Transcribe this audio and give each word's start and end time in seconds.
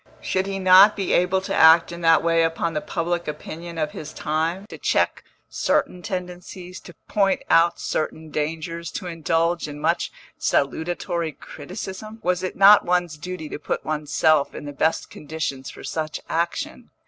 Should 0.19 0.47
he 0.47 0.57
not 0.57 0.95
be 0.95 1.13
able 1.13 1.41
to 1.41 1.53
act 1.53 1.91
in 1.91 2.01
that 2.01 2.23
way 2.23 2.41
upon 2.41 2.73
the 2.73 2.81
public 2.81 3.27
opinion 3.27 3.77
of 3.77 3.91
his 3.91 4.13
time, 4.13 4.65
to 4.65 4.79
check 4.79 5.23
certain 5.47 6.01
tendencies, 6.01 6.79
to 6.79 6.95
point 7.07 7.43
out 7.51 7.79
certain 7.79 8.31
dangers, 8.31 8.89
to 8.93 9.05
indulge 9.05 9.67
in 9.67 9.79
much 9.79 10.11
salutary 10.39 11.33
criticism? 11.33 12.17
Was 12.23 12.41
it 12.41 12.55
not 12.55 12.83
one's 12.83 13.15
duty 13.15 13.47
to 13.49 13.59
put 13.59 13.85
one's 13.85 14.11
self 14.11 14.55
in 14.55 14.65
the 14.65 14.73
best 14.73 15.11
conditions 15.11 15.69
for 15.69 15.83
such 15.83 16.19
action? 16.27 16.89